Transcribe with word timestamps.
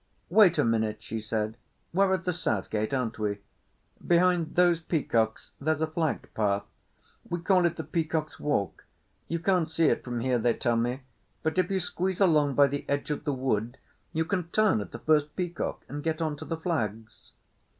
"Wait 0.31 0.57
a 0.57 0.63
minute," 0.63 0.97
she 1.03 1.21
said. 1.21 1.57
"We're 1.93 2.11
at 2.15 2.23
the 2.23 2.33
South 2.33 2.71
gate, 2.71 2.91
aren't 2.91 3.19
we? 3.19 3.37
Behind 4.03 4.55
those 4.55 4.79
peacocks 4.79 5.51
there's 5.61 5.79
a 5.79 5.85
flagged 5.85 6.33
path. 6.33 6.65
We 7.29 7.39
call 7.39 7.67
it 7.67 7.75
the 7.75 7.83
Peacock's 7.83 8.39
Walk. 8.39 8.85
You 9.27 9.37
can't 9.37 9.69
see 9.69 9.89
it 9.89 10.03
from 10.03 10.21
here, 10.21 10.39
they 10.39 10.55
tell 10.55 10.75
me, 10.75 11.01
but 11.43 11.59
if 11.59 11.69
you 11.69 11.79
squeeze 11.79 12.19
along 12.19 12.55
by 12.55 12.65
the 12.65 12.83
edge 12.89 13.11
of 13.11 13.25
the 13.25 13.33
wood 13.33 13.77
you 14.11 14.25
can 14.25 14.47
turn 14.49 14.81
at 14.81 14.89
the 14.91 14.97
first 14.97 15.35
peacock 15.35 15.85
and 15.87 16.01
get 16.01 16.19
on 16.19 16.35
to 16.37 16.45
the 16.45 16.57
flags." 16.57 17.33